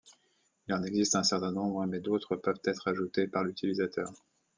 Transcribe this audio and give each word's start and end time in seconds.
Il 0.67 0.73
en 0.73 0.81
existe 0.81 1.15
un 1.15 1.21
certain 1.21 1.51
nombre 1.51 1.85
mais 1.85 1.99
d'autres 1.99 2.35
peuvent 2.35 2.59
être 2.65 2.87
ajoutés 2.87 3.27
par 3.27 3.43
l'utilisateur. 3.43 4.11